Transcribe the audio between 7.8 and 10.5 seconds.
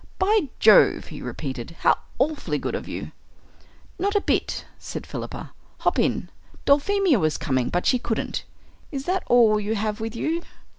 she couldn't. Is that all you have with you?"